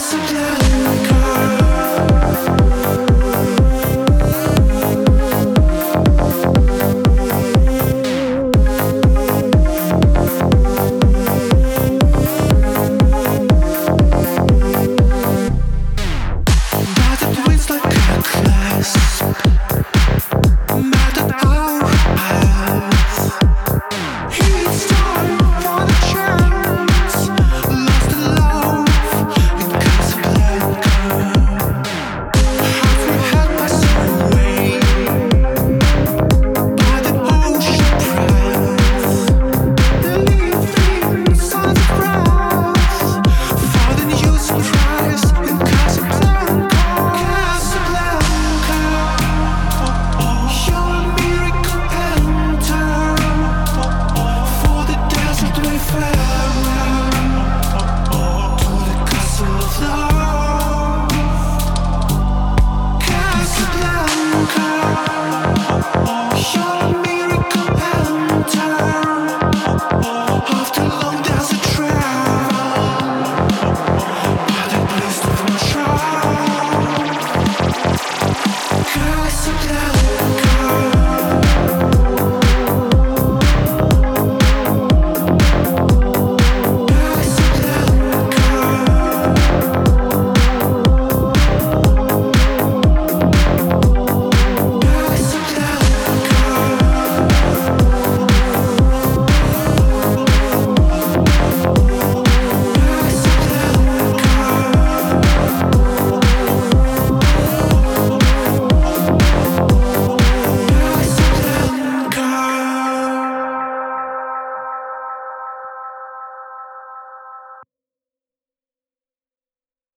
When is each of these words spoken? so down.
so 0.00 0.16
down. 0.32 0.69